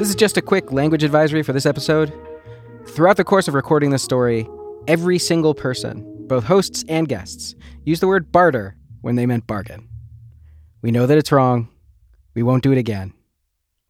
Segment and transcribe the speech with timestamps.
[0.00, 2.10] This is just a quick language advisory for this episode.
[2.86, 4.48] Throughout the course of recording this story,
[4.88, 7.54] every single person, both hosts and guests,
[7.84, 9.86] used the word barter when they meant bargain.
[10.80, 11.68] We know that it's wrong.
[12.32, 13.12] We won't do it again.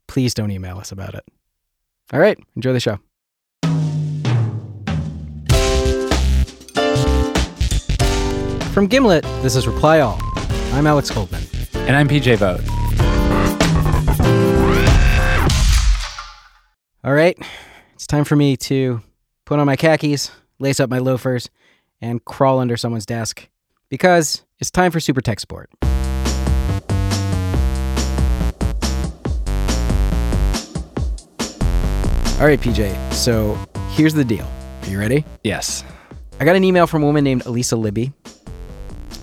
[0.08, 1.22] Please don't email us about it.
[2.12, 2.98] All right, enjoy the show.
[8.72, 10.18] From Gimlet, this is Reply All.
[10.72, 11.44] I'm Alex Goldman.
[11.74, 12.79] And I'm PJ Vogt.
[17.02, 17.34] All right,
[17.94, 19.00] it's time for me to
[19.46, 21.48] put on my khakis, lace up my loafers,
[22.02, 23.48] and crawl under someone's desk
[23.88, 25.70] because it's time for Super Tech Support.
[32.38, 33.58] All right, PJ, so
[33.92, 34.46] here's the deal.
[34.82, 35.24] Are you ready?
[35.42, 35.82] Yes.
[36.38, 38.12] I got an email from a woman named Elisa Libby.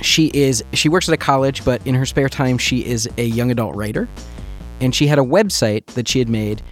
[0.01, 3.25] She is she works at a college, but in her spare time she is a
[3.25, 4.09] young adult writer.
[4.81, 6.63] And she had a website that she had made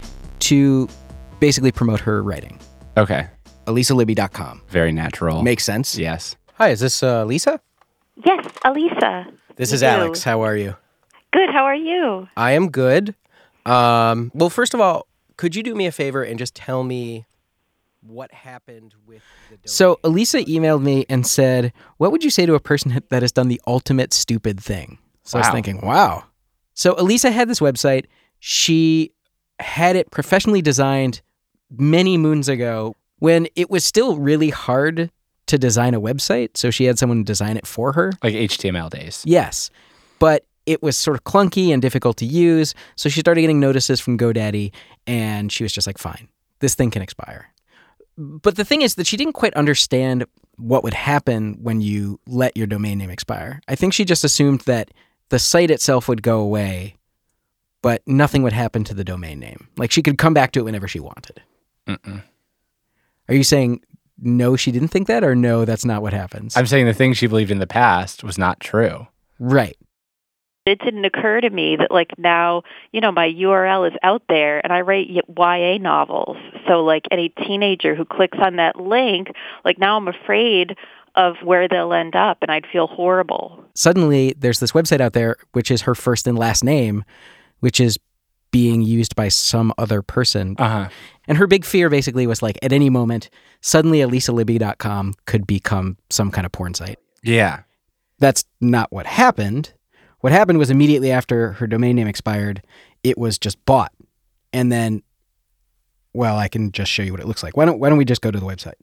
[0.46, 0.88] to
[1.40, 2.58] basically promote her writing.
[2.96, 3.26] Okay.
[3.66, 4.62] ElisaLibby.com.
[4.68, 5.42] Very natural.
[5.42, 5.98] Makes sense.
[5.98, 6.36] yes.
[6.54, 7.60] Hi, is this uh, Lisa?
[8.24, 9.26] Yes, Elisa.
[9.56, 9.86] This Me is too.
[9.86, 10.22] Alex.
[10.22, 10.76] How are you?
[11.32, 11.50] Good.
[11.50, 12.28] How are you?
[12.36, 13.14] I am good.
[13.66, 17.26] Um, well, first of all, could you do me a favor and just tell me
[18.00, 19.20] what happened with
[19.50, 19.66] the domain?
[19.66, 23.32] So Elisa emailed me and said, "What would you say to a person that has
[23.32, 25.52] done the ultimate stupid thing?" So I was Wow.
[25.52, 26.24] thinking, "Wow."
[26.72, 28.06] So Elisa had this website.
[28.38, 29.12] She
[29.58, 31.20] had it professionally designed
[31.70, 35.10] many moons ago when it was still really hard
[35.46, 36.56] to design a website.
[36.56, 38.12] So she had someone design it for her.
[38.22, 39.22] Like HTML days.
[39.26, 39.70] Yes.
[40.18, 42.74] But it was sort of clunky and difficult to use.
[42.96, 44.72] So she started getting notices from GoDaddy
[45.06, 47.52] and she was just like, fine, this thing can expire.
[48.18, 50.24] But the thing is that she didn't quite understand
[50.56, 53.60] what would happen when you let your domain name expire.
[53.68, 54.90] I think she just assumed that
[55.28, 56.96] the site itself would go away,
[57.82, 59.68] but nothing would happen to the domain name.
[59.76, 61.42] Like she could come back to it whenever she wanted.
[61.86, 62.22] Mm-mm.
[63.28, 63.82] Are you saying
[64.18, 66.56] no, she didn't think that, or no, that's not what happens?
[66.56, 69.06] I'm saying the thing she believed in the past was not true.
[69.38, 69.76] right.
[70.64, 74.58] It didn't occur to me that like now, you know, my URL is out there
[74.64, 76.36] and I write YA novels.
[76.66, 79.28] So like any teenager who clicks on that link,
[79.64, 80.74] like now I'm afraid
[81.14, 83.64] of where they'll end up and I'd feel horrible.
[83.76, 87.04] suddenly there's this website out there which is her first and last name
[87.60, 87.96] which is
[88.50, 90.88] being used by some other person Uh huh.
[91.28, 96.30] And her big fear basically was like at any moment suddenly elisalibby.com could become some
[96.30, 97.62] kind of porn site Yeah.
[98.18, 99.72] that's not what happened
[100.20, 102.62] what happened was immediately after her domain name expired
[103.04, 103.92] it was just bought
[104.52, 105.02] and then
[106.14, 108.04] well i can just show you what it looks like why don't, why don't we
[108.04, 108.74] just go to the website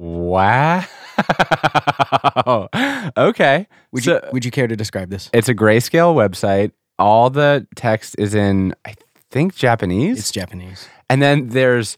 [0.00, 0.84] Wow.
[3.16, 3.66] okay.
[3.92, 6.70] would So- you would you care to describe this It's a grayscale website.
[7.00, 8.94] All the text is in, I
[9.30, 10.18] think, Japanese.
[10.20, 11.96] it's japanese And then there's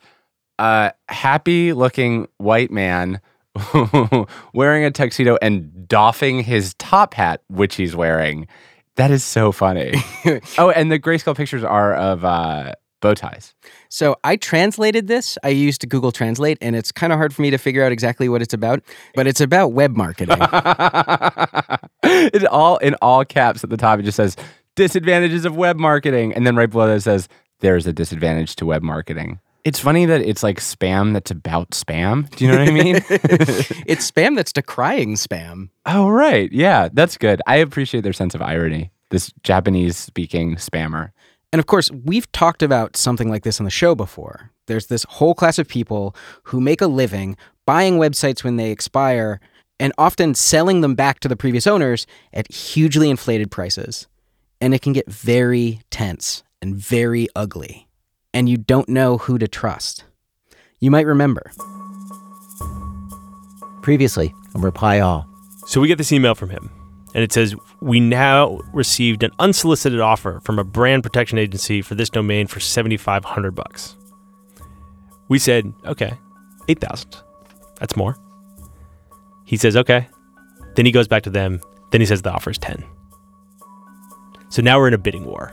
[0.59, 3.21] a happy looking white man
[4.55, 8.47] wearing a tuxedo and doffing his top hat, which he's wearing.
[8.97, 9.95] That is so funny.
[10.59, 13.55] oh, and the grayscale pictures are of uh, bow ties.
[13.89, 15.39] So I translated this.
[15.43, 18.29] I used Google Translate, and it's kind of hard for me to figure out exactly
[18.29, 18.83] what it's about.
[19.15, 20.37] But it's about web marketing.
[22.03, 23.99] it all in all caps at the top.
[24.01, 24.37] It just says
[24.77, 27.29] disadvantages of web marketing, and then right below that it says
[27.61, 29.41] there's a disadvantage to web marketing.
[29.63, 32.29] It's funny that it's like spam that's about spam.
[32.37, 32.97] Do you know what I mean?
[33.87, 35.69] it's spam that's decrying spam.
[35.87, 36.51] oh, right.
[36.51, 37.43] Yeah, that's good.
[37.47, 38.91] I appreciate their sense of irony.
[39.11, 41.11] This Japanese speaking spammer.
[41.53, 44.51] And of course, we've talked about something like this on the show before.
[44.67, 49.41] There's this whole class of people who make a living buying websites when they expire
[49.81, 54.07] and often selling them back to the previous owners at hugely inflated prices.
[54.61, 57.89] And it can get very tense and very ugly.
[58.33, 60.05] And you don't know who to trust.
[60.81, 61.51] You might remember.
[63.83, 65.27] Previously on Reply All.
[65.67, 66.71] So we get this email from him,
[67.15, 71.95] and it says, We now received an unsolicited offer from a brand protection agency for
[71.95, 73.97] this domain for 7500 bucks.
[75.29, 76.13] We said, Okay,
[76.69, 77.17] 8000
[77.79, 78.17] That's more.
[79.45, 80.09] He says, Okay.
[80.77, 81.61] Then he goes back to them.
[81.91, 82.85] Then he says the offer is 10
[84.49, 85.53] So now we're in a bidding war.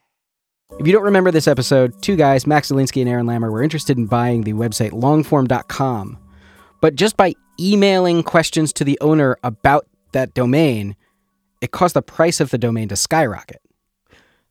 [0.79, 3.97] If you don't remember this episode, two guys, Max Zelinsky and Aaron Lammer, were interested
[3.97, 6.17] in buying the website longform.com.
[6.81, 10.95] But just by emailing questions to the owner about that domain,
[11.61, 13.61] it caused the price of the domain to skyrocket.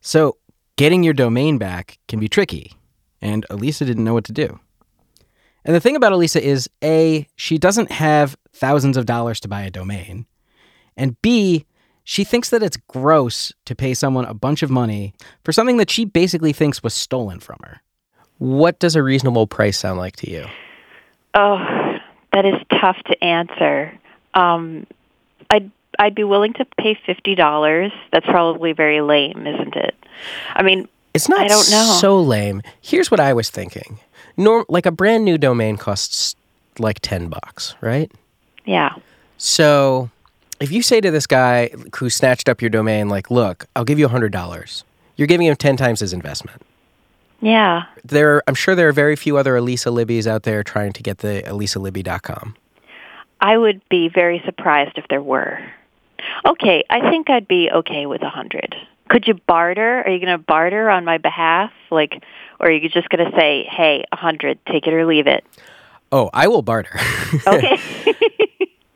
[0.00, 0.36] So,
[0.76, 2.72] getting your domain back can be tricky,
[3.20, 4.60] and Elisa didn't know what to do.
[5.64, 9.62] And the thing about Elisa is A, she doesn't have thousands of dollars to buy
[9.62, 10.26] a domain,
[10.96, 11.66] and B,
[12.10, 15.14] she thinks that it's gross to pay someone a bunch of money
[15.44, 17.80] for something that she basically thinks was stolen from her.
[18.38, 20.44] What does a reasonable price sound like to you?
[21.34, 21.58] Oh,
[22.32, 23.96] that is tough to answer.
[24.34, 24.88] Um,
[25.50, 25.70] I'd
[26.00, 27.92] I'd be willing to pay fifty dollars.
[28.12, 29.94] That's probably very lame, isn't it?
[30.54, 31.96] I mean, It's not I don't know.
[32.00, 32.60] so lame.
[32.80, 34.00] Here's what I was thinking.
[34.36, 36.34] Norm, like a brand new domain costs
[36.80, 38.10] like 10 bucks, right?
[38.64, 38.94] yeah.
[39.38, 40.10] So
[40.60, 43.98] if you say to this guy who snatched up your domain, like, look, I'll give
[43.98, 44.84] you $100,
[45.16, 46.62] you're giving him 10 times his investment.
[47.40, 47.84] Yeah.
[48.04, 51.18] There, I'm sure there are very few other Elisa Libby's out there trying to get
[51.18, 52.56] the elisalibby.com.
[53.40, 55.58] I would be very surprised if there were.
[56.46, 58.76] Okay, I think I'd be okay with a hundred.
[59.08, 60.02] Could you barter?
[60.02, 61.72] Are you going to barter on my behalf?
[61.90, 62.22] Like,
[62.60, 65.42] or are you just going to say, "Hey, a hundred, take it or leave it"?
[66.12, 67.00] Oh, I will barter.
[67.46, 67.78] Okay.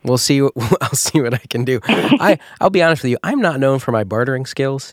[0.04, 0.42] We'll see.
[0.42, 0.52] What,
[0.82, 1.80] I'll see what I can do.
[1.84, 3.18] I I'll be honest with you.
[3.22, 4.92] I'm not known for my bartering skills,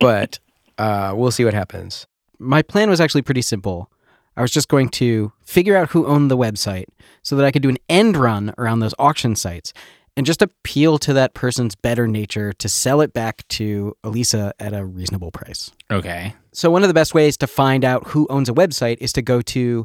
[0.00, 0.38] but
[0.78, 2.06] uh, we'll see what happens.
[2.38, 3.90] My plan was actually pretty simple.
[4.36, 6.86] I was just going to figure out who owned the website
[7.22, 9.72] so that I could do an end run around those auction sites
[10.16, 14.74] and just appeal to that person's better nature to sell it back to Elisa at
[14.74, 15.70] a reasonable price.
[15.90, 16.34] Okay.
[16.52, 19.22] So, one of the best ways to find out who owns a website is to
[19.22, 19.84] go to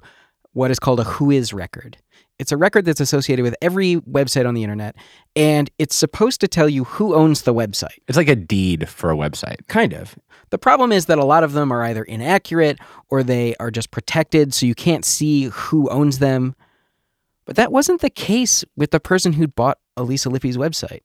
[0.53, 1.97] what is called a WHOIS record.
[2.39, 4.95] It's a record that's associated with every website on the internet,
[5.36, 7.98] and it's supposed to tell you who owns the website.
[8.07, 9.66] It's like a deed for a website.
[9.68, 10.18] Kind of.
[10.51, 12.80] The problem is that a lot of them are either inaccurate
[13.10, 16.56] or they are just protected, so you can't see who owns them.
[17.45, 21.01] But that wasn't the case with the person who'd bought Elisa Libby's website.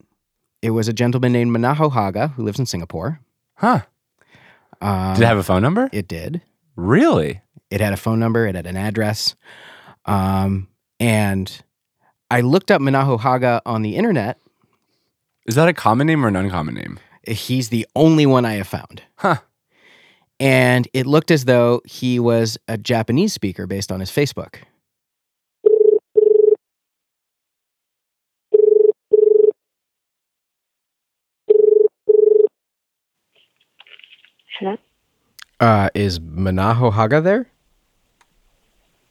[0.60, 3.20] It was a gentleman named Manaho Haga who lives in Singapore.
[3.54, 3.80] Huh.
[4.80, 5.88] Um, Did it have a phone number?
[5.92, 6.42] It did.
[6.76, 7.40] Really?
[7.70, 8.46] It had a phone number.
[8.46, 9.34] It had an address.
[10.04, 10.68] Um,
[11.02, 11.64] and
[12.30, 14.38] I looked up Manaho Haga on the internet.
[15.48, 17.00] Is that a common name or an uncommon name?
[17.26, 19.02] He's the only one I have found.
[19.16, 19.38] Huh.
[20.38, 24.54] And it looked as though he was a Japanese speaker based on his Facebook.
[34.60, 34.76] Hello?
[35.58, 37.50] Uh, is Manaho Haga there?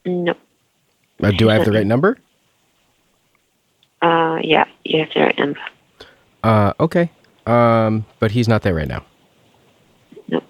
[0.05, 0.33] No.
[1.21, 2.17] Uh, do I have the right number?
[4.01, 5.59] Uh, yeah, you have the right number.
[6.43, 7.11] Uh, okay.
[7.45, 9.05] Um, but he's not there right now.
[10.27, 10.43] Nope.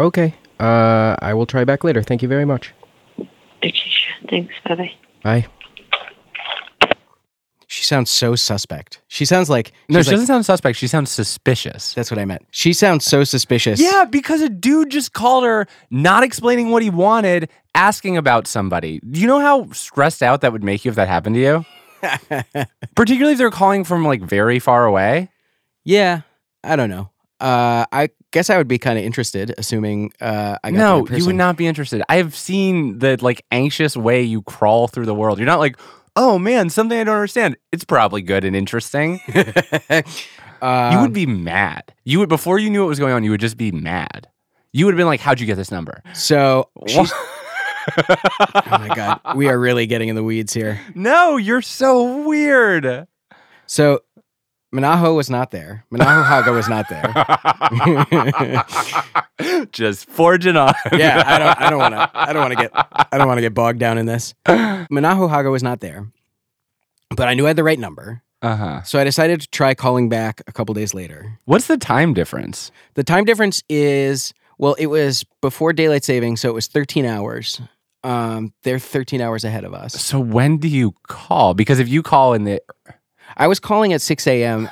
[0.00, 0.34] Okay.
[0.60, 2.02] Uh, I will try back later.
[2.02, 2.72] Thank you very much.
[3.18, 4.28] Okay, sure.
[4.28, 4.54] Thanks.
[4.66, 4.92] Bye
[5.24, 5.48] bye.
[7.88, 9.00] Sounds so suspect.
[9.08, 10.76] She sounds like No, she like- doesn't sound suspect.
[10.76, 11.94] She sounds suspicious.
[11.94, 12.42] That's what I meant.
[12.50, 13.80] She sounds so suspicious.
[13.80, 19.00] Yeah, because a dude just called her, not explaining what he wanted, asking about somebody.
[19.10, 21.64] Do you know how stressed out that would make you if that happened to you?
[22.94, 25.30] Particularly if they're calling from like very far away.
[25.84, 26.20] Yeah.
[26.62, 27.10] I don't know.
[27.40, 30.76] Uh, I guess I would be kind of interested, assuming uh, I got
[31.06, 32.02] the No, you would not be interested.
[32.08, 35.38] I have seen the like anxious way you crawl through the world.
[35.38, 35.78] You're not like,
[36.18, 37.56] oh man, something I don't understand.
[37.72, 39.20] It's probably good and interesting.
[40.60, 41.94] Uh, you would be mad.
[42.02, 43.22] You would before you knew what was going on.
[43.22, 44.26] You would just be mad.
[44.72, 47.06] You would have been like, "How'd you get this number?" So, oh
[48.68, 50.80] my god, we are really getting in the weeds here.
[50.96, 53.06] no, you're so weird.
[53.66, 54.00] So,
[54.74, 55.84] Manaho was not there.
[55.90, 57.02] Manaho Haga was not there.
[59.72, 60.74] just forging on.
[60.92, 63.38] yeah, I don't, I don't want to, I don't want to get, I don't want
[63.38, 64.34] to get bogged down in this.
[64.46, 66.06] Manaho Haga was not there,
[67.16, 68.82] but I knew I had the right number, Uh huh.
[68.82, 71.38] so I decided to try calling back a couple days later.
[71.46, 72.70] What's the time difference?
[72.94, 77.60] The time difference is well, it was before daylight saving, so it was 13 hours.
[78.04, 79.94] Um, they're 13 hours ahead of us.
[79.94, 81.54] So when do you call?
[81.54, 82.60] Because if you call in the
[83.36, 84.68] I was calling at 6 a.m.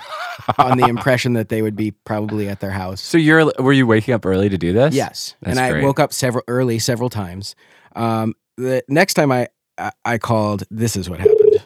[0.59, 3.01] on the impression that they would be probably at their house.
[3.01, 4.95] So you're were you waking up early to do this?
[4.95, 5.85] Yes, That's and I great.
[5.85, 7.55] woke up several early several times.
[7.95, 9.49] Um, the next time I
[9.79, 11.63] I, I called, this is what happened.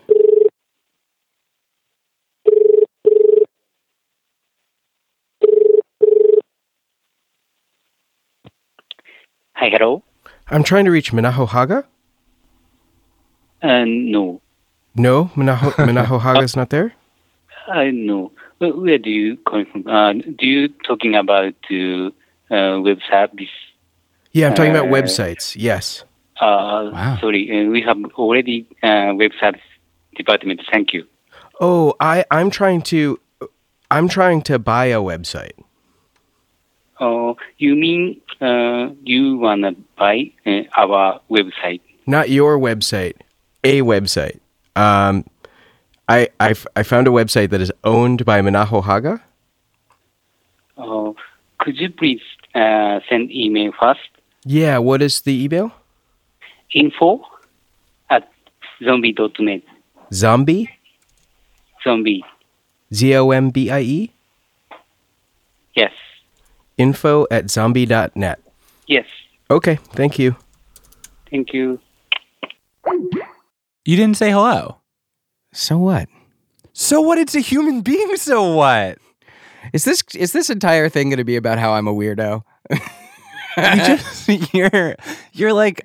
[9.55, 10.03] Hi, hello.
[10.49, 11.85] I'm trying to reach Minaho Haga.
[13.63, 14.41] Uh, no,
[14.95, 16.95] No, Minaho, Minaho Haga's not there.
[17.69, 18.33] I know.
[18.59, 19.87] Where, where do you coming from?
[19.87, 22.11] Uh, do you talking about uh,
[22.55, 22.99] uh, web?
[24.33, 25.57] Yeah, I'm talking about Uh, websites.
[25.59, 26.05] Yes.
[26.41, 27.19] Uh, Wow.
[27.21, 29.61] Sorry, uh, we have already uh, web service
[30.17, 30.61] department.
[30.73, 31.07] Thank you.
[31.61, 33.21] Oh, I I'm trying to
[33.91, 35.53] I'm trying to buy a website.
[36.99, 41.81] Uh, you mean uh, you wanna buy uh, our website?
[42.07, 43.17] Not your website,
[43.63, 44.41] a website.
[44.81, 45.25] Um,
[46.09, 49.21] I I f- I found a website that is owned by Minaho Haga.
[50.79, 51.13] Uh,
[51.59, 52.23] could you please
[52.55, 54.09] uh, send email first?
[54.45, 54.79] Yeah.
[54.79, 55.73] What is the email?
[56.75, 57.21] Info
[58.09, 58.31] at
[58.83, 59.63] zombie.net.
[60.13, 60.71] Zombie.
[61.85, 62.25] Zombie.
[62.95, 64.13] Z O M B I E.
[65.77, 65.93] Yes.
[66.79, 68.39] Info at zombie.net.
[68.87, 69.07] Yes.
[69.51, 69.77] Okay.
[69.93, 70.37] Thank you.
[71.31, 71.79] Thank you.
[73.85, 74.79] You didn't say hello.
[75.53, 76.09] So what?
[76.73, 77.19] So what?
[77.19, 78.17] It's a human being.
[78.17, 78.99] So what?
[79.73, 82.43] Is this is this entire thing going to be about how I'm a weirdo?
[82.71, 82.79] You
[83.57, 84.97] just you're
[85.33, 85.83] you're like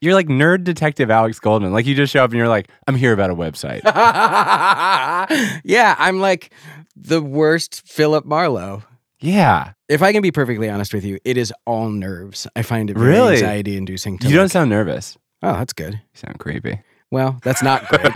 [0.00, 1.72] you're like nerd detective Alex Goldman.
[1.72, 3.80] Like you just show up and you're like, I'm here about a website.
[5.64, 6.52] yeah, I'm like
[6.96, 8.82] the worst Philip Marlowe.
[9.20, 9.72] yeah.
[9.88, 12.46] If I can be perfectly honest with you, it is all nerves.
[12.56, 13.34] I find it very Really?
[13.34, 14.18] anxiety inducing.
[14.22, 15.16] You don't sound nervous.
[15.42, 15.94] Oh, that's good.
[15.94, 16.80] You sound creepy.
[17.12, 18.06] Well, that's not great.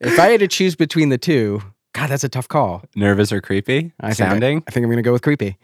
[0.00, 2.82] if I had to choose between the two, God, that's a tough call.
[2.96, 3.92] nervous or creepy?
[4.00, 4.64] I think I- Sounding?
[4.66, 5.56] I think I'm going to go with creepy.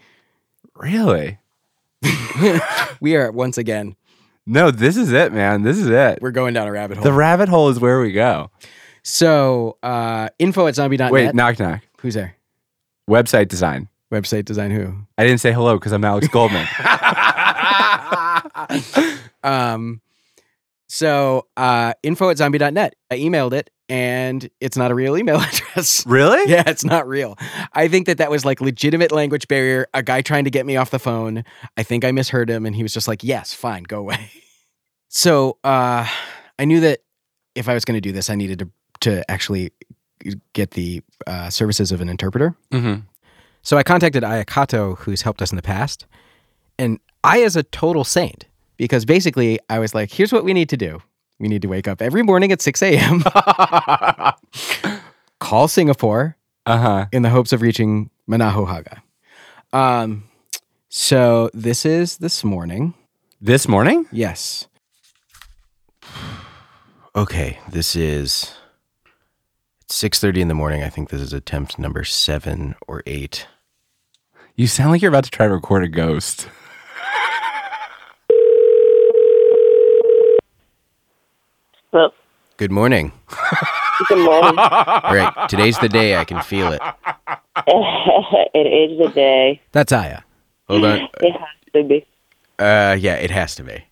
[0.76, 1.38] really?
[3.00, 3.96] we are once again.
[4.46, 5.62] No, this is it, man.
[5.62, 6.20] This is it.
[6.22, 7.04] We're going down a rabbit hole.
[7.04, 8.52] The rabbit hole is where we go.
[9.02, 11.10] so, uh, info at zombie.net.
[11.10, 11.80] Wait, knock knock.
[12.00, 12.36] Who's there?
[13.10, 13.88] Website design.
[14.12, 14.94] Website design who?
[15.18, 16.68] I didn't say hello because I'm Alex Goldman.
[19.42, 20.00] um,
[20.88, 22.94] so, uh, info at zombie.net.
[23.10, 26.04] I emailed it and it's not a real email address.
[26.06, 26.50] really?
[26.50, 27.36] Yeah, it's not real.
[27.72, 29.86] I think that that was like legitimate language barrier.
[29.94, 31.44] A guy trying to get me off the phone.
[31.76, 34.30] I think I misheard him, and he was just like, "Yes, fine, go away."
[35.08, 36.06] So uh,
[36.58, 36.98] I knew that
[37.54, 39.70] if I was going to do this, I needed to to actually
[40.52, 42.54] get the uh, services of an interpreter.
[42.72, 43.02] Mm-hmm.
[43.62, 46.06] So I contacted Ayakato, who's helped us in the past,
[46.78, 50.76] and Aya's a total saint because basically I was like, "Here's what we need to
[50.76, 51.00] do.
[51.38, 53.22] We need to wake up every morning at 6 a.m."
[55.40, 57.06] call Singapore Uh huh.
[57.12, 59.02] in the hopes of reaching Manaho Haga.
[59.72, 60.24] Um,
[60.88, 62.94] so this is this morning.
[63.40, 64.06] This morning?
[64.12, 64.66] Yes.
[67.14, 68.52] Okay, this is
[69.88, 70.82] six thirty in the morning.
[70.82, 73.46] I think this is attempt number seven or eight.
[74.54, 76.46] You sound like you're about to try to record a ghost.
[81.92, 82.12] Well,
[82.58, 83.12] Good morning.
[84.08, 84.58] good morning.
[84.58, 86.16] All right, today's the day.
[86.16, 86.80] I can feel it.
[87.66, 89.60] it is the day.
[89.72, 90.20] That's Aya.
[90.68, 91.08] Hold on.
[91.20, 92.06] It has to be.
[92.58, 93.84] Uh, yeah, it has to be.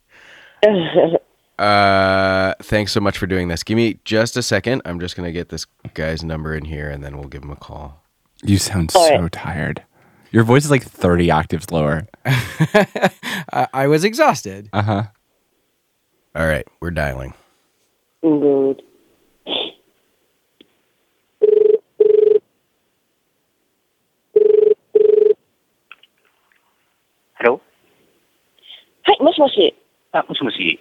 [1.57, 3.63] Uh, thanks so much for doing this.
[3.63, 4.83] Give me just a second.
[4.85, 7.57] I'm just gonna get this guy's number in here, and then we'll give him a
[7.57, 8.03] call.
[8.43, 9.31] You sound All so right.
[9.31, 9.85] tired.
[10.33, 12.09] Your voice is like 30 octaves lower.
[12.25, 14.69] I, I was exhausted.
[14.73, 15.03] Uh huh.
[16.35, 17.35] All right, we're dialing.
[18.25, 18.79] Good.
[27.35, 27.61] ハロ
[29.03, 30.81] はい、もしもし、ーあ、もしもし。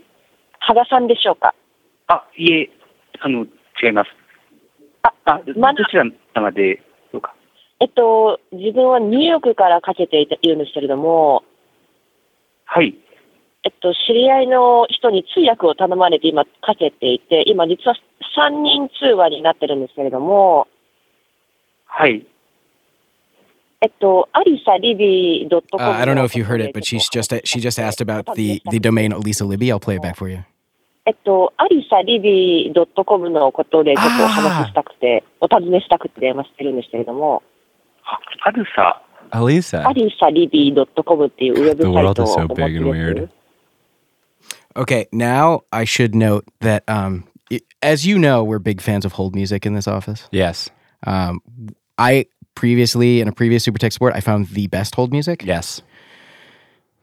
[0.60, 1.54] 羽賀さんでしょうか？
[2.08, 2.70] あ、いえ、
[3.20, 3.46] あの、
[3.84, 4.10] 違います。
[5.02, 6.82] あ、あ、どまだどちら様で、
[7.12, 7.36] どうか？
[7.82, 11.44] えっと、自分はニューヨークからかけているんですけれども、
[12.64, 12.96] はい。
[13.64, 17.96] えっと、知り合いの人に通訳を頼まれて今かけていて、今実は
[18.38, 20.68] 3人通話になってるんですけれども、
[21.86, 22.26] はい。
[23.82, 28.02] えっと、アリサリビドットコ Uh, ム I don't know if you heard it, but she's just she just asked
[28.02, 29.72] about the the domain Lisa Libby.
[29.72, 30.44] I'll play it back for you.
[31.06, 37.44] えっと、アリサリビドットコムのことでちょっとお話ししたくて、お尋ねしたくて電話してるんですけれども、
[38.06, 39.02] あ、アルサ。
[39.32, 39.86] Alisa.
[39.88, 42.56] アリサリビドットコムっていうウェブサイトをお持ち
[43.16, 43.43] で.す。
[44.76, 49.36] Okay, now I should note that um, i- as you know, we're big fans of hold
[49.36, 50.28] music in this office.
[50.32, 50.70] Yes.
[51.06, 51.42] Um,
[51.98, 52.26] I
[52.56, 55.44] previously in a previous Super Tech Support, I found the best hold music.
[55.46, 55.82] Yes.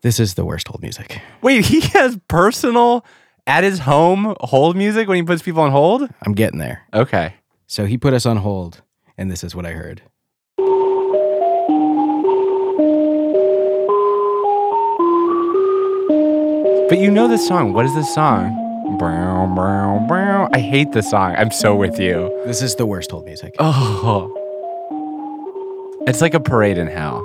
[0.03, 1.21] This is the worst hold music.
[1.43, 3.05] Wait, he has personal
[3.47, 6.09] at his home hold music when he puts people on hold?
[6.25, 6.83] I'm getting there.
[6.95, 7.35] Okay.
[7.67, 8.83] So he put us on hold,
[9.19, 10.03] and this is what I heard.
[16.91, 17.73] But you know this song.
[17.73, 18.97] What is this song?
[18.99, 20.49] Brow, brow, brow.
[20.53, 21.37] I hate this song.
[21.39, 22.43] I'm so with you.
[22.47, 23.55] This is the worst old music.
[23.61, 24.37] Oh.
[26.09, 27.25] It's like a parade in hell.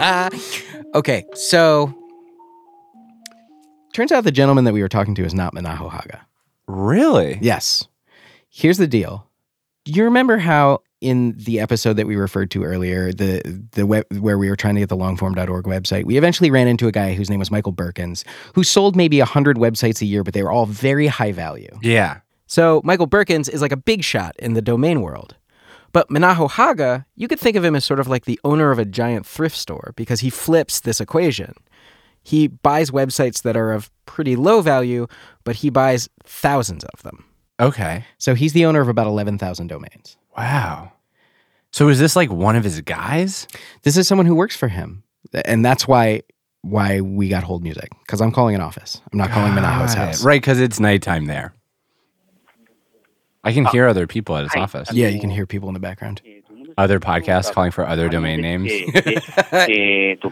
[0.94, 1.92] okay, so
[3.92, 6.26] turns out the gentleman that we were talking to is not Minaho Haga.
[6.66, 7.38] really?
[7.42, 7.86] Yes.
[8.48, 9.26] Here's the deal.
[9.84, 13.42] You remember how in the episode that we referred to earlier, the
[13.72, 16.86] the web where we were trying to get the longform.org website, we eventually ran into
[16.86, 20.32] a guy whose name was Michael Berkens, who sold maybe 100 websites a year, but
[20.32, 21.70] they were all very high value.
[21.82, 22.20] Yeah.
[22.46, 25.36] So Michael Berkens is like a big shot in the domain world.
[25.92, 28.78] But Minaho Haga, you could think of him as sort of like the owner of
[28.78, 31.54] a giant thrift store because he flips this equation.
[32.22, 35.06] He buys websites that are of pretty low value,
[35.44, 37.24] but he buys thousands of them.
[37.60, 38.04] Okay.
[38.18, 40.16] So he's the owner of about 11,000 domains.
[40.37, 40.91] Wow.
[41.71, 43.47] So is this like one of his guys?
[43.83, 45.03] This is someone who works for him.
[45.45, 46.21] And that's why
[46.61, 49.01] why we got hold music because I'm calling an office.
[49.11, 50.07] I'm not calling Minaho's Got it.
[50.07, 50.23] house.
[50.23, 51.53] Right, because it's nighttime there.
[53.43, 54.91] I can hear other people at his office.
[54.91, 56.21] Yeah, you can hear people in the background.
[56.77, 58.67] Other podcasts calling for other あの domain で names.
[58.67, 60.31] でえーと、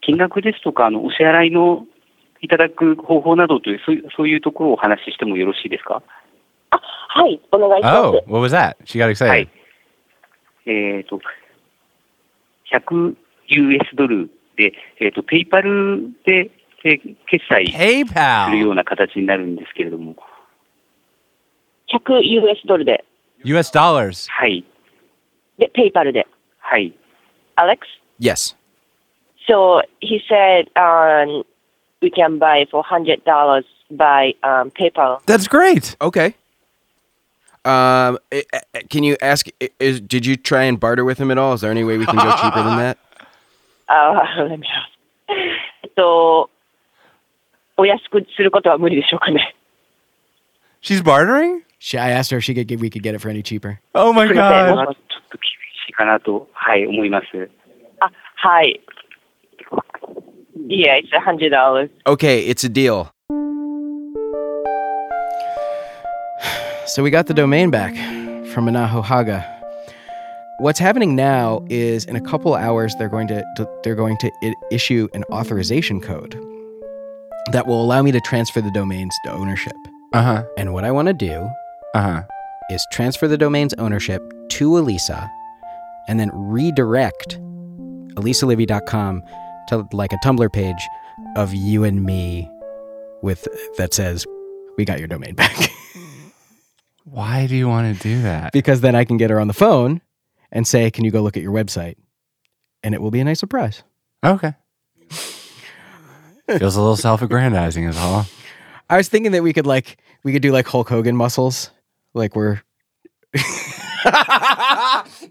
[0.00, 1.86] 金額ですとか、あの、お支払いの
[2.40, 6.02] いただく方法などという、そういうそういうところをお話ししてもよろしいですか
[7.14, 7.96] はい、お願いします。
[7.98, 8.76] Oh, what was that?
[8.84, 9.48] She got excited.
[10.66, 11.20] えっ、と、
[12.72, 13.16] 100
[13.48, 16.50] US ドルで、えっ、と、ペイパルで、
[16.84, 18.54] えー決済する PayPal.
[18.56, 20.16] ような形になるんですけれども、
[21.92, 23.04] 100 US ドルで、
[23.44, 24.30] US dollars.
[24.30, 24.64] はい、
[25.58, 26.26] で、ペイパルで。
[26.58, 26.94] はい。
[27.56, 27.80] Alex?
[28.18, 28.56] Yes.
[29.46, 31.42] So he said um,
[32.00, 35.20] we can buy for $100 by um, PayPal.
[35.26, 35.96] That's great.
[36.00, 36.34] Okay.
[37.64, 39.46] Um, i- i- can you ask?
[39.62, 41.52] i- Is did you try and barter with him at all?
[41.54, 42.96] Is there any way we can go cheaper than that?
[43.88, 44.88] Uh, let me ask.
[45.82, 46.50] えっと、
[47.76, 49.54] お安くすることは無理でしょうかね。
[50.82, 51.62] She's bartering?
[51.78, 53.78] She, I asked her if she could get, we could get it for any cheaper.
[53.94, 54.94] Oh my くれてま god.
[54.94, 55.40] すちょっと厳
[55.86, 57.26] しいかなと、はい、思います。
[58.00, 58.80] あ、はい。
[60.68, 61.90] Yeah, it's $100.
[62.06, 63.08] Okay, it's a deal.
[66.87, 67.93] So we got the domain back
[68.49, 69.51] from Minaho Haga.
[70.59, 73.43] What's happening now is in a couple hours they're going to
[73.83, 74.31] they're going to
[74.71, 76.39] issue an authorization code
[77.51, 79.75] that will allow me to transfer the domains to ownership.
[80.13, 80.43] Uh-huh.
[80.57, 81.49] And what I want to do
[81.95, 82.23] Uh-huh.
[82.69, 85.29] is transfer the domain's ownership to Elisa
[86.07, 87.37] and then redirect
[88.15, 89.23] elisalibby.com
[89.69, 90.87] to like a Tumblr page
[91.35, 92.49] of you and me
[93.21, 94.25] with that says
[94.77, 95.69] we got your domain back.
[97.05, 98.51] Why do you want to do that?
[98.51, 100.01] because then I can get her on the phone
[100.51, 101.95] and say, "Can you go look at your website?"
[102.83, 103.83] And it will be a nice surprise.
[104.23, 104.53] Okay.
[106.59, 108.25] Feels a little self-aggrandizing is all.
[108.89, 111.69] I was thinking that we could like we could do like Hulk Hogan muscles,
[112.13, 112.61] like we're.
[113.33, 113.43] the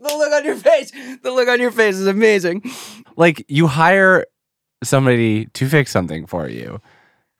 [0.02, 2.62] look on your face, the look on your face is amazing.
[3.16, 4.26] Like you hire
[4.82, 6.80] somebody to fix something for you.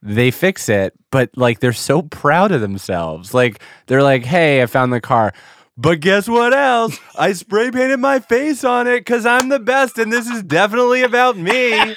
[0.07, 3.33] They fix it, but like they're so proud of themselves.
[3.33, 5.33] Like they're like, "Hey, I found the car."
[5.79, 6.99] But guess what else?
[7.19, 11.03] I spray painted my face on it cuz I'm the best and this is definitely
[11.03, 11.73] about me.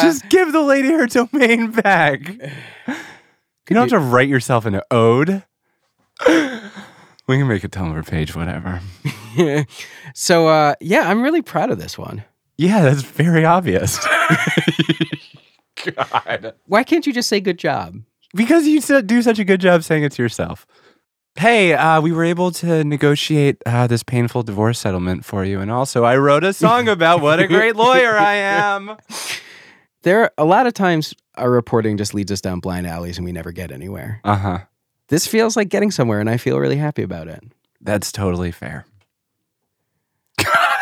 [0.00, 2.26] Just give the lady her domain back.
[2.26, 5.44] You don't have to write yourself an ode.
[6.26, 8.80] We can make a Tumblr page, whatever.
[10.14, 12.24] so uh, yeah, I'm really proud of this one.
[12.56, 13.98] Yeah, that's very obvious.
[15.96, 16.54] God.
[16.66, 18.00] Why can't you just say good job?
[18.34, 20.66] Because you do such a good job saying it to yourself.
[21.36, 25.60] Hey, uh, we were able to negotiate uh, this painful divorce settlement for you.
[25.60, 28.96] And also, I wrote a song about what a great lawyer I am.
[30.04, 33.24] There are a lot of times our reporting just leads us down blind alleys and
[33.24, 34.20] we never get anywhere.
[34.22, 34.58] Uh huh.
[35.08, 37.42] This feels like getting somewhere, and I feel really happy about it.
[37.80, 38.84] That's totally fair.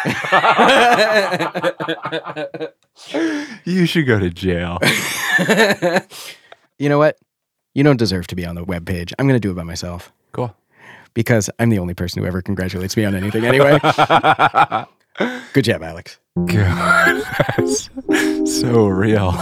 [3.64, 4.78] you should go to jail.
[6.78, 7.16] you know what?
[7.74, 9.12] You don't deserve to be on the webpage.
[9.18, 10.54] I'm going to do it by myself Cool.
[11.14, 13.78] because I'm the only person who ever congratulates me on anything anyway.
[15.52, 16.18] Good job, Alex.
[16.46, 17.22] God,
[18.08, 19.34] that's so real.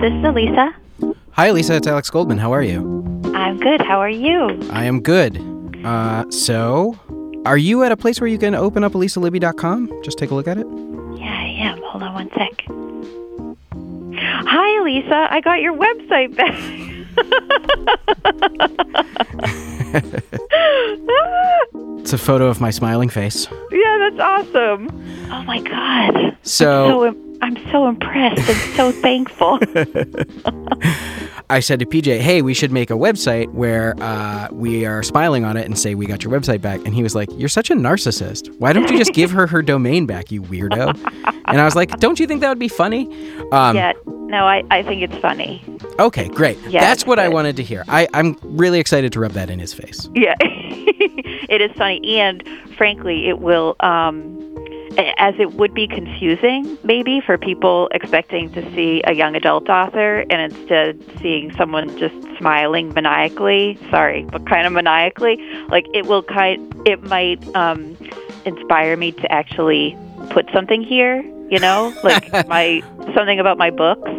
[0.00, 0.74] This is Elisa.
[1.32, 1.76] Hi, Lisa.
[1.76, 2.38] It's Alex Goldman.
[2.38, 2.80] How are you?
[3.34, 3.80] I'm good.
[3.80, 4.58] How are you?
[4.70, 5.38] I am good.
[5.84, 6.98] Uh, so,
[7.46, 10.02] are you at a place where you can open up elisalibby.com?
[10.02, 10.66] Just take a look at it.
[11.16, 11.80] Yeah, I am.
[11.82, 12.64] Hold on one sec.
[14.18, 15.28] Hi, Elisa.
[15.30, 16.56] I got your website back.
[22.00, 23.46] It's a photo of my smiling face.
[23.70, 24.88] yeah, that's awesome.
[25.30, 26.36] Oh my god.
[26.42, 29.58] So- so, im- so impressed and so thankful.
[31.50, 35.44] I said to PJ, hey, we should make a website where uh, we are smiling
[35.44, 36.80] on it and say we got your website back.
[36.84, 38.56] And he was like, You're such a narcissist.
[38.60, 40.96] Why don't you just give her her domain back, you weirdo?
[41.46, 43.06] And I was like, Don't you think that would be funny?
[43.50, 43.92] Um, yeah.
[44.06, 45.60] No, I, I think it's funny.
[45.98, 46.56] Okay, great.
[46.68, 47.82] Yeah, That's what I wanted to hear.
[47.88, 50.08] I, I'm really excited to rub that in his face.
[50.14, 52.44] Yeah, it is funny, and
[52.76, 53.74] frankly, it will.
[53.80, 54.36] Um,
[54.98, 60.24] as it would be confusing, maybe for people expecting to see a young adult author,
[60.30, 63.78] and instead seeing someone just smiling maniacally.
[63.90, 65.36] Sorry, but kind of maniacally.
[65.68, 66.74] Like it will kind.
[66.86, 67.96] It might um,
[68.44, 69.96] inspire me to actually
[70.30, 71.22] put something here.
[71.50, 72.82] You know, like my
[73.14, 74.10] something about my books.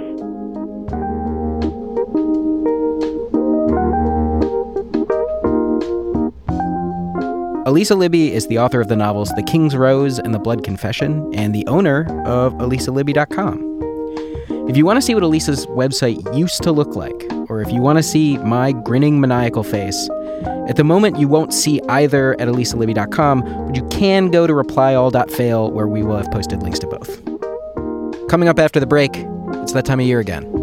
[7.71, 11.33] Elisa Libby is the author of the novels The King's Rose and The Blood Confession,
[11.33, 14.67] and the owner of elisalibby.com.
[14.69, 17.15] If you want to see what Elisa's website used to look like,
[17.49, 20.09] or if you want to see my grinning maniacal face,
[20.67, 25.71] at the moment you won't see either at elisalibby.com, but you can go to replyall.fail
[25.71, 28.27] where we will have posted links to both.
[28.27, 29.11] Coming up after the break,
[29.63, 30.60] it's that time of year again.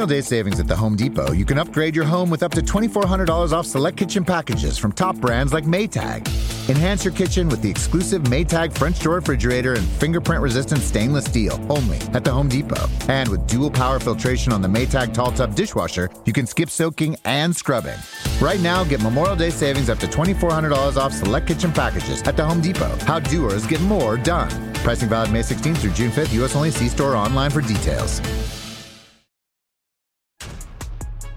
[0.00, 2.62] Memorial Day savings at the Home Depot, you can upgrade your home with up to
[2.62, 6.26] $2,400 off select kitchen packages from top brands like Maytag.
[6.70, 11.60] Enhance your kitchen with the exclusive Maytag French door refrigerator and fingerprint resistant stainless steel
[11.68, 12.88] only at the Home Depot.
[13.10, 17.18] And with dual power filtration on the Maytag Tall Tub dishwasher, you can skip soaking
[17.26, 17.98] and scrubbing.
[18.40, 22.44] Right now, get Memorial Day savings up to $2,400 off select kitchen packages at the
[22.46, 22.96] Home Depot.
[23.04, 24.50] How doers get more done.
[24.76, 26.56] Pricing valid May 16th through June 5th, U.S.
[26.56, 26.70] only.
[26.70, 28.22] See store online for details.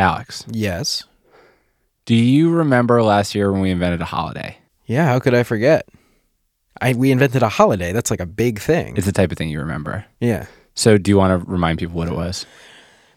[0.00, 1.04] Alex, Yes.
[2.06, 4.56] do you remember last year when we invented a holiday?
[4.86, 5.86] Yeah, how could I forget?
[6.80, 7.92] I we invented a holiday.
[7.92, 8.96] That's like a big thing.
[8.96, 10.04] It's the type of thing you remember.
[10.20, 10.46] yeah.
[10.74, 12.46] So, do you want to remind people what it was?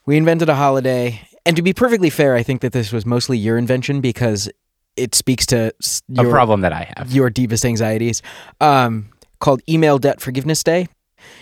[0.06, 1.22] We invented a holiday.
[1.46, 4.50] And to be perfectly fair, I think that this was mostly your invention because
[4.98, 7.12] it speaks to s- A your, problem that I have.
[7.14, 8.22] your deepest anxieties.
[8.60, 10.88] Um, called Email Debt Forgiveness Day.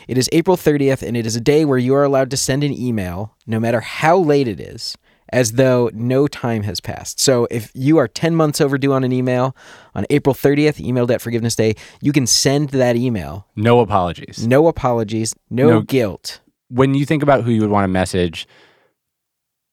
[0.08, 2.64] It is April 30th, and it is a day where you are allowed to send
[2.64, 4.96] an email, no matter how late it is,
[5.32, 7.20] as though no time has passed.
[7.20, 9.56] So if you are 10 months overdue on an email
[9.96, 13.48] on April 30th, Email Debt Forgiveness Day, you can send that email.
[13.56, 14.46] No apologies.
[14.46, 16.42] No apologies, no, No- guilt.
[16.70, 18.48] When you think about who you would want to message,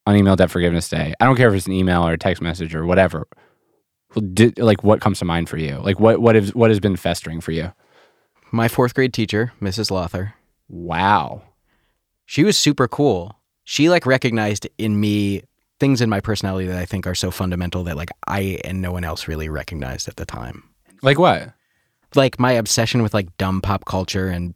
[0.05, 2.41] on email debt forgiveness day, I don't care if it's an email or a text
[2.41, 3.27] message or whatever.
[4.33, 5.77] Did, like what comes to mind for you?
[5.77, 7.71] Like what what has what has been festering for you?
[8.51, 9.91] My fourth grade teacher, Mrs.
[9.91, 10.33] Lothar.
[10.67, 11.43] Wow.
[12.25, 13.35] She was super cool.
[13.63, 15.43] She like recognized in me
[15.79, 18.91] things in my personality that I think are so fundamental that like I and no
[18.91, 20.63] one else really recognized at the time.
[21.01, 21.53] Like what?
[22.15, 24.53] Like my obsession with like dumb pop culture and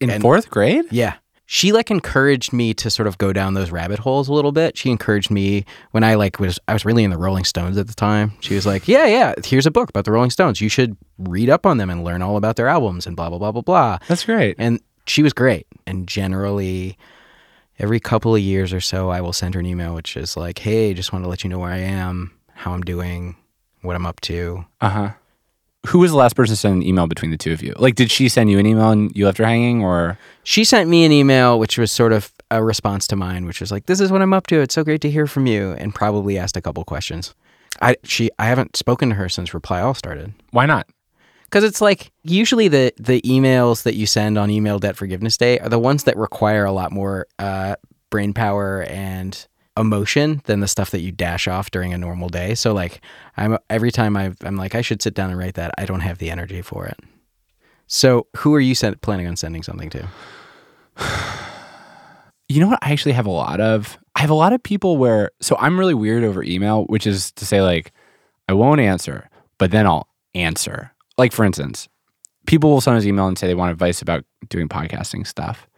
[0.00, 0.84] In and- fourth grade?
[0.90, 1.14] Yeah.
[1.52, 4.78] She like encouraged me to sort of go down those rabbit holes a little bit.
[4.78, 7.88] She encouraged me when I like was I was really in the Rolling Stones at
[7.88, 8.32] the time.
[8.40, 10.60] She was like, "Yeah, yeah, here's a book about the Rolling Stones.
[10.60, 13.38] You should read up on them and learn all about their albums and blah blah
[13.38, 14.54] blah blah blah." That's great.
[14.60, 15.66] And she was great.
[15.88, 16.96] And generally
[17.80, 20.58] every couple of years or so I will send her an email which is like,
[20.58, 23.36] "Hey, just want to let you know where I am, how I'm doing,
[23.82, 25.10] what I'm up to." Uh-huh.
[25.86, 27.72] Who was the last person to send an email between the two of you?
[27.78, 30.88] Like did she send you an email and you left her hanging or She sent
[30.88, 34.00] me an email, which was sort of a response to mine, which was like, "This
[34.00, 34.60] is what I'm up to.
[34.60, 37.34] It's so great to hear from you," and probably asked a couple questions.
[37.80, 40.86] I she I haven't spoken to her since Reply All started why not?
[41.50, 45.58] Because it's like usually the the emails that you send on Email Debt Forgiveness Day
[45.58, 47.74] are the ones that require a lot more uh,
[48.08, 52.54] brain power and emotion than the stuff that you dash off during a normal day.
[52.54, 53.00] So like
[53.36, 55.74] I'm every time i I'm like I should sit down and write that.
[55.76, 56.98] I don't have the energy for it.
[57.88, 60.08] So who are you send, planning on sending something to?
[62.48, 63.96] You know what I actually have a lot of?
[64.16, 67.30] I have a lot of people where so I'm really weird over email, which is
[67.32, 67.92] to say like
[68.48, 70.92] I won't answer, but then I'll answer.
[71.20, 71.86] Like for instance,
[72.46, 75.68] people will send us email and say they want advice about doing podcasting stuff.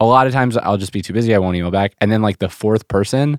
[0.00, 1.92] A lot of times I'll just be too busy, I won't email back.
[2.00, 3.38] And then like the fourth person,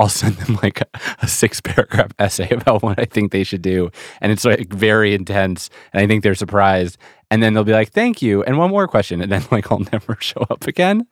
[0.00, 0.86] I'll send them like a,
[1.22, 3.92] a six paragraph essay about what I think they should do.
[4.20, 5.70] And it's like very intense.
[5.92, 6.98] And I think they're surprised.
[7.30, 8.42] And then they'll be like, thank you.
[8.42, 9.20] And one more question.
[9.20, 11.06] And then like I'll never show up again.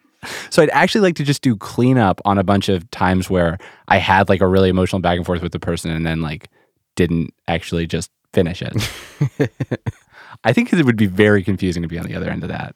[0.50, 3.98] So I'd actually like to just do cleanup on a bunch of times where I
[3.98, 6.48] had like a really emotional back and forth with the person and then like
[6.96, 9.50] didn't actually just finish it.
[10.44, 12.74] I think it would be very confusing to be on the other end of that.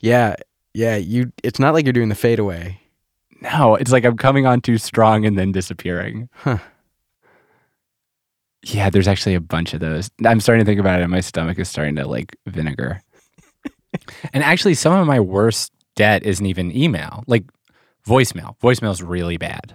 [0.00, 0.36] Yeah,
[0.74, 0.96] yeah.
[0.96, 1.32] You.
[1.42, 2.80] It's not like you're doing the fadeaway.
[3.40, 6.28] No, it's like I'm coming on too strong and then disappearing.
[6.32, 6.58] Huh.
[8.64, 10.10] Yeah, there's actually a bunch of those.
[10.24, 13.02] I'm starting to think about it and my stomach is starting to like vinegar.
[14.32, 17.44] and actually some of my worst debt isn't even email, like
[18.06, 18.58] voicemail.
[18.60, 19.74] Voicemail's really bad.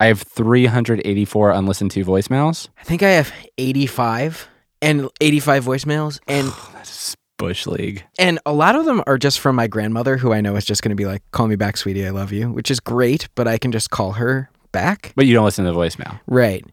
[0.00, 2.68] I have 384 unlistened to voicemails.
[2.78, 4.48] I think I have 85
[4.80, 8.04] and 85 voicemails, and That's Bush League.
[8.18, 10.82] and a lot of them are just from my grandmother, who I know is just
[10.82, 13.28] going to be like, "Call me back, sweetie, I love you," which is great.
[13.34, 15.12] But I can just call her back.
[15.16, 16.20] But you don't listen to the voicemail.
[16.26, 16.64] Right.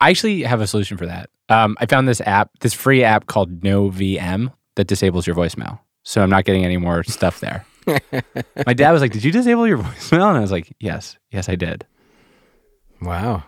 [0.00, 1.30] I actually have a solution for that.
[1.48, 5.78] Um, I found this app, this free app called No VM that disables your voicemail.
[6.02, 7.64] So I'm not getting any more stuff there.
[8.66, 10.28] My dad was like, Did you disable your voicemail?
[10.28, 11.86] And I was like, Yes, yes, I did.
[13.04, 13.44] Wow.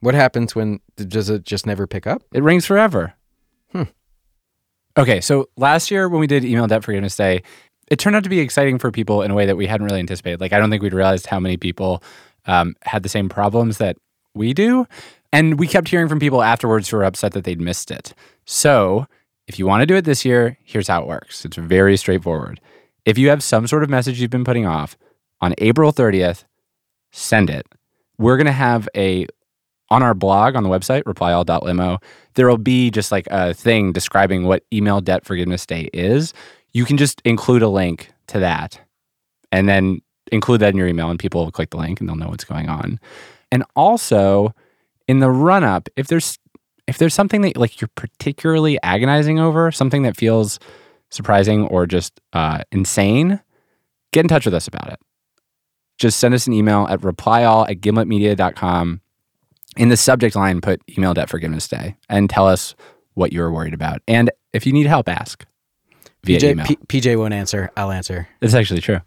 [0.00, 2.22] What happens when does it just never pick up?
[2.32, 3.14] It rings forever.
[3.72, 3.84] Hmm.
[4.96, 7.42] Okay, so last year when we did Email Debt Forgiveness Day,
[7.88, 10.00] it turned out to be exciting for people in a way that we hadn't really
[10.00, 10.40] anticipated.
[10.40, 12.02] Like, I don't think we'd realized how many people
[12.46, 13.96] um, had the same problems that
[14.34, 14.86] we do.
[15.32, 18.14] And we kept hearing from people afterwards who were upset that they'd missed it.
[18.44, 19.06] So,
[19.46, 22.60] if you want to do it this year, here's how it works it's very straightforward.
[23.04, 24.96] If you have some sort of message you've been putting off,
[25.40, 26.44] on April 30th,
[27.12, 27.66] send it.
[28.18, 29.26] We're going to have a
[29.88, 31.98] on our blog on the website replyall.limo
[32.34, 36.32] there will be just like a thing describing what email debt forgiveness day is.
[36.72, 38.80] You can just include a link to that
[39.50, 40.00] and then
[40.30, 42.44] include that in your email and people will click the link and they'll know what's
[42.44, 43.00] going on.
[43.50, 44.54] And also
[45.08, 46.38] in the run up if there's
[46.86, 50.58] if there's something that like you're particularly agonizing over something that feels
[51.10, 53.40] surprising or just uh, insane
[54.12, 54.98] get in touch with us about it
[55.98, 59.00] just send us an email at replyall at gimletmedia.com
[59.76, 62.74] in the subject line put email debt forgiveness day and tell us
[63.14, 65.46] what you're worried about and if you need help ask
[66.24, 67.70] via PJ, email P- PJ won't answer.
[67.76, 68.28] I'll answer.
[68.40, 69.00] it's actually true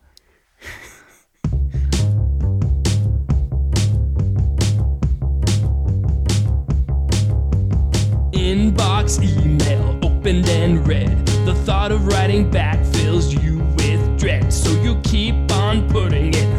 [8.33, 11.25] Inbox email opened and read.
[11.45, 14.51] The thought of writing back fills you with dread.
[14.51, 16.58] So you keep on putting it off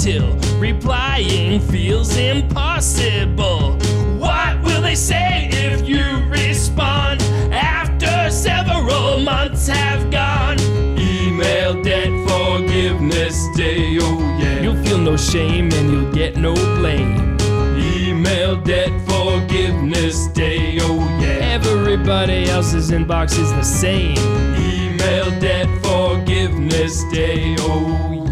[0.00, 3.74] until replying feels impossible.
[4.16, 7.20] What will they say if you respond
[7.52, 10.58] after several months have gone?
[10.98, 14.62] Email debt forgiveness day, oh yeah.
[14.62, 17.36] You'll feel no shame and you'll get no blame.
[17.78, 21.56] Email debt forgiveness day, oh yeah.
[21.56, 24.16] Everybody else's inbox is the same.
[24.56, 28.29] Email debt forgiveness day, oh yeah.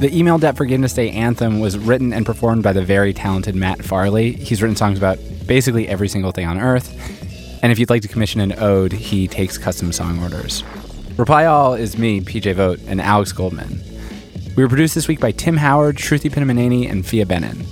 [0.00, 3.84] The Email Debt Forgiveness Day anthem was written and performed by the very talented Matt
[3.84, 4.32] Farley.
[4.32, 6.90] He's written songs about basically every single thing on earth.
[7.62, 10.64] And if you'd like to commission an ode, he takes custom song orders.
[11.18, 13.78] Reply All is me, PJ Vogt, and Alex Goldman.
[14.56, 17.66] We were produced this week by Tim Howard, Sruthi Pinnamaneni, and Phia Bennin.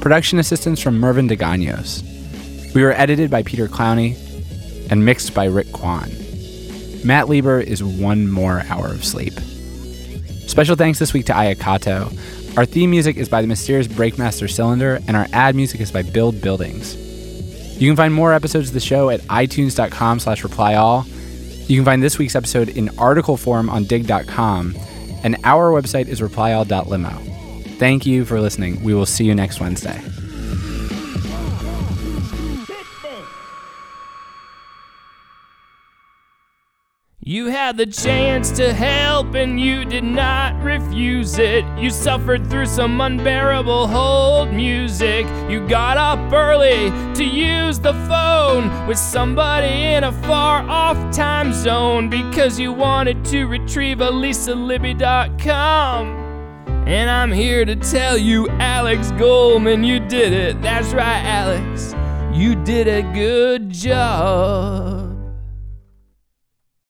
[0.00, 2.72] Production assistance from Mervyn DeGanos.
[2.72, 4.16] We were edited by Peter Clowney
[4.92, 6.08] and mixed by Rick Kwan.
[7.04, 9.34] Matt Lieber is one more hour of sleep.
[10.54, 12.56] Special thanks this week to Ayakato.
[12.56, 16.02] Our theme music is by the mysterious Breakmaster Cylinder, and our ad music is by
[16.02, 16.94] Build Buildings.
[17.82, 21.08] You can find more episodes of the show at itunes.com slash replyall.
[21.68, 24.76] You can find this week's episode in article form on dig.com,
[25.24, 27.10] and our website is replyall.limo.
[27.78, 28.80] Thank you for listening.
[28.84, 30.00] We will see you next Wednesday.
[37.26, 41.64] You had the chance to help and you did not refuse it.
[41.78, 45.24] You suffered through some unbearable hold music.
[45.48, 51.54] You got up early to use the phone with somebody in a far off time
[51.54, 56.06] zone because you wanted to retrieve ElisaLibby.com.
[56.86, 60.60] And I'm here to tell you, Alex Goldman, you did it.
[60.60, 61.94] That's right, Alex.
[62.36, 65.03] You did a good job.